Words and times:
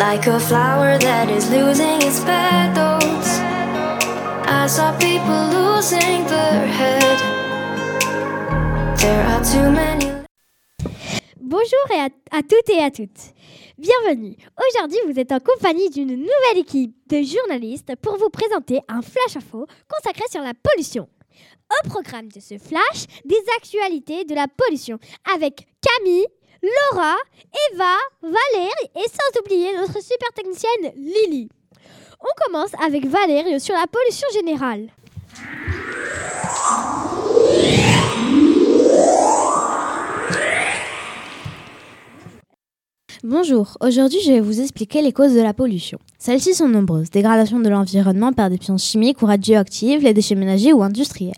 like 0.00 0.26
a 0.26 0.40
flower 0.40 0.96
that 0.98 1.28
is 1.28 1.50
losing 1.50 2.00
its 2.00 2.20
petals. 2.24 3.28
I 4.48 4.66
saw 4.66 4.96
people 4.96 5.42
losing 5.52 6.24
their 6.26 6.66
head. 6.66 7.18
There 8.96 9.22
are 9.26 9.44
too 9.44 9.70
many. 9.70 10.06
Bonjour 11.38 11.84
à, 11.98 12.08
à 12.30 12.42
toutes 12.42 12.70
et 12.70 12.82
à 12.82 12.90
toutes. 12.90 13.34
Bienvenue. 13.76 14.36
Aujourd'hui, 14.68 14.98
vous 15.06 15.20
êtes 15.20 15.32
en 15.32 15.38
compagnie 15.38 15.90
d'une 15.90 16.16
nouvelle 16.16 16.58
équipe 16.58 16.94
de 17.08 17.22
journalistes 17.22 17.94
pour 18.00 18.16
vous 18.16 18.30
présenter 18.30 18.80
un 18.88 19.02
flash 19.02 19.36
info 19.36 19.66
consacré 19.86 20.24
sur 20.30 20.40
la 20.40 20.54
pollution. 20.54 21.10
Au 21.70 21.88
programme 21.88 22.28
de 22.28 22.40
ce 22.40 22.56
flash, 22.56 23.04
des 23.26 23.42
actualités 23.58 24.24
de 24.24 24.34
la 24.34 24.46
pollution 24.48 24.98
avec 25.34 25.66
Camille, 25.82 26.26
Laura, 26.62 27.16
Eva, 27.72 27.96
Valérie 28.22 28.90
et 28.96 29.08
sans 29.08 29.40
oublier 29.40 29.74
notre 29.76 30.02
super 30.02 30.30
technicienne 30.34 30.92
Lily. 30.96 31.48
On 32.20 32.44
commence 32.44 32.72
avec 32.84 33.06
Valérie 33.06 33.60
sur 33.60 33.74
la 33.74 33.86
pollution 33.86 34.28
générale. 34.32 34.90
Bonjour, 43.42 43.78
aujourd'hui 43.80 44.18
je 44.22 44.32
vais 44.32 44.40
vous 44.40 44.60
expliquer 44.60 45.00
les 45.00 45.12
causes 45.12 45.32
de 45.32 45.40
la 45.40 45.54
pollution. 45.54 45.98
Celles-ci 46.18 46.52
sont 46.52 46.68
nombreuses. 46.68 47.08
Dégradation 47.08 47.58
de 47.58 47.70
l'environnement 47.70 48.34
par 48.34 48.50
des 48.50 48.58
pions 48.58 48.76
chimiques 48.76 49.22
ou 49.22 49.26
radioactifs, 49.26 50.02
les 50.02 50.12
déchets 50.12 50.34
ménagers 50.34 50.74
ou 50.74 50.82
industriels. 50.82 51.32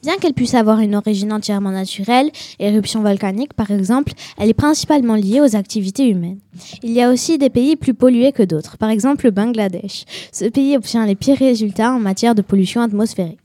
Bien 0.00 0.16
qu'elle 0.18 0.32
puisse 0.32 0.54
avoir 0.54 0.78
une 0.78 0.94
origine 0.94 1.32
entièrement 1.32 1.72
naturelle, 1.72 2.30
éruption 2.60 3.02
volcanique 3.02 3.52
par 3.54 3.72
exemple, 3.72 4.12
elle 4.38 4.48
est 4.48 4.54
principalement 4.54 5.16
liée 5.16 5.40
aux 5.40 5.56
activités 5.56 6.06
humaines. 6.06 6.38
Il 6.84 6.92
y 6.92 7.02
a 7.02 7.10
aussi 7.10 7.36
des 7.36 7.50
pays 7.50 7.74
plus 7.74 7.94
pollués 7.94 8.30
que 8.30 8.44
d'autres, 8.44 8.78
par 8.78 8.90
exemple 8.90 9.24
le 9.24 9.32
Bangladesh. 9.32 10.04
Ce 10.30 10.44
pays 10.44 10.76
obtient 10.76 11.04
les 11.04 11.16
pires 11.16 11.38
résultats 11.38 11.92
en 11.92 11.98
matière 11.98 12.36
de 12.36 12.42
pollution 12.42 12.80
atmosphérique. 12.80 13.40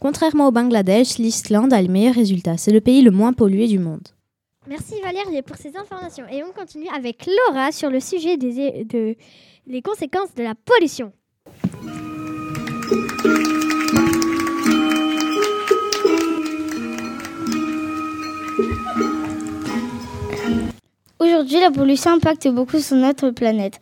Contrairement 0.00 0.48
au 0.48 0.50
Bangladesh, 0.50 1.18
l'Islande 1.18 1.74
a 1.74 1.82
les 1.82 1.88
meilleurs 1.88 2.14
résultats. 2.14 2.56
C'est 2.56 2.72
le 2.72 2.80
pays 2.80 3.02
le 3.02 3.10
moins 3.10 3.34
pollué 3.34 3.66
du 3.66 3.78
monde. 3.78 4.08
Merci 4.70 5.00
Valérie 5.02 5.42
pour 5.42 5.56
ces 5.56 5.76
informations. 5.76 6.24
Et 6.30 6.44
on 6.44 6.52
continue 6.52 6.86
avec 6.94 7.26
Laura 7.26 7.72
sur 7.72 7.90
le 7.90 7.98
sujet 7.98 8.36
des 8.36 8.84
de, 8.84 9.16
les 9.66 9.82
conséquences 9.82 10.32
de 10.36 10.44
la 10.44 10.54
pollution. 10.54 11.12
Aujourd'hui, 21.18 21.60
la 21.60 21.72
pollution 21.72 22.12
impacte 22.12 22.46
beaucoup 22.46 22.78
sur 22.78 22.96
notre 22.96 23.30
planète. 23.30 23.80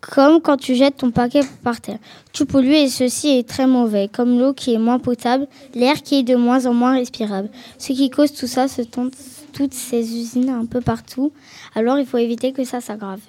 Comme 0.00 0.40
quand 0.40 0.56
tu 0.56 0.74
jettes 0.74 0.98
ton 0.98 1.10
paquet 1.10 1.40
par 1.64 1.80
terre. 1.80 1.98
Tu 2.32 2.46
pollues 2.46 2.74
et 2.74 2.88
ceci 2.88 3.38
est 3.38 3.48
très 3.48 3.66
mauvais, 3.66 4.08
comme 4.08 4.38
l'eau 4.38 4.52
qui 4.52 4.74
est 4.74 4.78
moins 4.78 4.98
potable, 4.98 5.48
l'air 5.74 6.02
qui 6.02 6.20
est 6.20 6.22
de 6.22 6.36
moins 6.36 6.66
en 6.66 6.74
moins 6.74 6.94
respirable. 6.94 7.50
Ce 7.78 7.92
qui 7.92 8.08
cause 8.08 8.32
tout 8.32 8.46
ça, 8.46 8.68
ce 8.68 8.82
sont 8.82 9.10
toutes 9.52 9.74
ces 9.74 10.00
usines 10.00 10.50
un 10.50 10.66
peu 10.66 10.80
partout. 10.80 11.32
Alors 11.74 11.98
il 11.98 12.06
faut 12.06 12.18
éviter 12.18 12.52
que 12.52 12.64
ça 12.64 12.80
s'aggrave. 12.80 13.20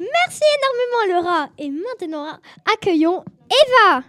Merci 0.00 0.42
énormément 0.58 1.20
Laura. 1.20 1.48
Et 1.58 1.70
maintenant, 1.70 2.26
accueillons 2.72 3.24
Eva. 3.48 4.02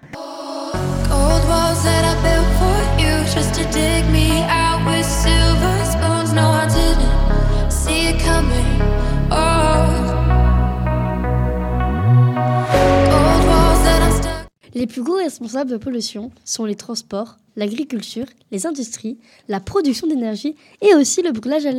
Les 14.83 14.87
plus 14.87 15.01
gros 15.01 15.15
responsables 15.15 15.71
de 15.71 15.77
pollution 15.77 16.29
sont 16.43 16.65
les 16.65 16.75
transports, 16.75 17.37
l'agriculture, 17.55 18.25
les 18.51 18.67
industries, 18.67 19.17
la 19.47 19.61
production 19.61 20.07
d'énergie 20.07 20.57
et 20.81 20.93
aussi 20.93 21.21
le 21.21 21.31
brûlage 21.31 21.65
à 21.65 21.71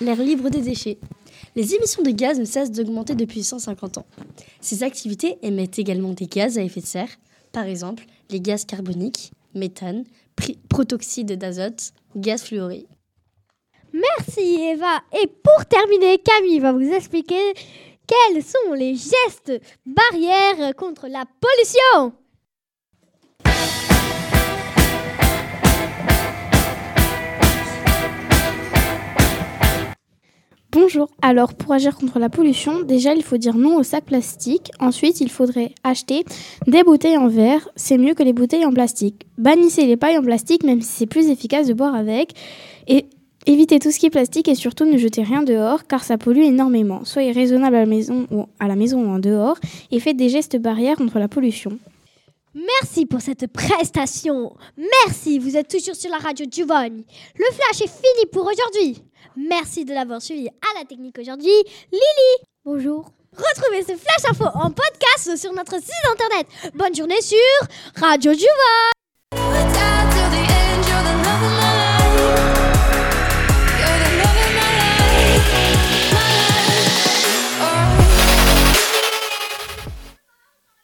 l'air 0.00 0.16
libre 0.16 0.48
des 0.48 0.60
déchets. 0.60 0.98
Les 1.54 1.76
émissions 1.76 2.02
de 2.02 2.10
gaz 2.10 2.40
ne 2.40 2.44
cessent 2.44 2.72
d'augmenter 2.72 3.14
depuis 3.14 3.44
150 3.44 3.98
ans. 3.98 4.06
Ces 4.60 4.82
activités 4.82 5.38
émettent 5.42 5.78
également 5.78 6.10
des 6.10 6.26
gaz 6.26 6.58
à 6.58 6.62
effet 6.62 6.80
de 6.80 6.86
serre, 6.86 7.08
par 7.52 7.66
exemple 7.66 8.04
les 8.30 8.40
gaz 8.40 8.64
carboniques, 8.64 9.30
méthane, 9.54 10.02
protoxyde 10.68 11.38
d'azote, 11.38 11.92
gaz 12.16 12.42
fluoré. 12.42 12.88
Merci 13.92 14.56
Eva. 14.60 15.04
Et 15.22 15.28
pour 15.28 15.66
terminer, 15.66 16.18
Camille 16.18 16.58
va 16.58 16.72
vous 16.72 16.80
expliquer 16.80 17.54
quels 18.08 18.42
sont 18.42 18.72
les 18.72 18.96
gestes 18.96 19.52
barrières 19.86 20.74
contre 20.74 21.06
la 21.06 21.26
pollution. 21.40 22.23
Bonjour. 30.74 31.08
Alors, 31.22 31.54
pour 31.54 31.72
agir 31.72 31.96
contre 31.96 32.18
la 32.18 32.28
pollution, 32.28 32.80
déjà, 32.80 33.14
il 33.14 33.22
faut 33.22 33.36
dire 33.36 33.56
non 33.56 33.76
aux 33.76 33.84
sacs 33.84 34.06
plastiques. 34.06 34.72
Ensuite, 34.80 35.20
il 35.20 35.30
faudrait 35.30 35.72
acheter 35.84 36.24
des 36.66 36.82
bouteilles 36.82 37.16
en 37.16 37.28
verre. 37.28 37.68
C'est 37.76 37.96
mieux 37.96 38.14
que 38.14 38.24
les 38.24 38.32
bouteilles 38.32 38.64
en 38.64 38.72
plastique. 38.72 39.24
Bannissez 39.38 39.86
les 39.86 39.96
pailles 39.96 40.18
en 40.18 40.22
plastique, 40.24 40.64
même 40.64 40.82
si 40.82 40.88
c'est 40.88 41.06
plus 41.06 41.28
efficace 41.28 41.68
de 41.68 41.74
boire 41.74 41.94
avec. 41.94 42.32
Et 42.88 43.06
évitez 43.46 43.78
tout 43.78 43.92
ce 43.92 44.00
qui 44.00 44.06
est 44.06 44.10
plastique 44.10 44.48
et 44.48 44.56
surtout 44.56 44.84
ne 44.84 44.98
jetez 44.98 45.22
rien 45.22 45.44
dehors, 45.44 45.86
car 45.86 46.02
ça 46.02 46.18
pollue 46.18 46.42
énormément. 46.42 47.04
Soyez 47.04 47.30
raisonnable 47.30 47.76
à 47.76 48.66
la 48.66 48.74
maison 48.76 48.98
ou, 48.98 49.08
en 49.08 49.18
dehors 49.20 49.58
et 49.92 50.00
faites 50.00 50.16
des 50.16 50.28
gestes 50.28 50.56
barrières 50.56 50.96
contre 50.96 51.20
la 51.20 51.28
pollution. 51.28 51.78
Merci 52.80 53.06
pour 53.06 53.20
cette 53.20 53.46
prestation. 53.48 54.54
Merci, 54.76 55.38
vous 55.38 55.56
êtes 55.56 55.68
toujours 55.68 55.94
sur 55.94 56.10
la 56.10 56.18
radio 56.18 56.46
Giovanni. 56.50 57.04
Le 57.36 57.44
flash 57.52 57.82
est 57.82 57.92
fini 57.92 58.26
pour 58.32 58.42
aujourd'hui. 58.42 59.02
Merci 59.36 59.84
de 59.84 59.92
l'avoir 59.94 60.22
suivi 60.22 60.48
à 60.48 60.78
la 60.78 60.84
technique 60.84 61.18
aujourd'hui. 61.18 61.52
Lily, 61.92 62.46
bonjour. 62.64 63.10
Retrouvez 63.36 63.82
ce 63.82 63.96
flash 63.96 64.30
info 64.30 64.44
en 64.54 64.70
podcast 64.70 65.36
sur 65.36 65.52
notre 65.52 65.80
site 65.80 65.92
internet. 66.12 66.46
Bonne 66.74 66.94
journée 66.94 67.20
sur 67.20 67.36
Radio 67.96 68.32
Giovanni. 68.32 68.93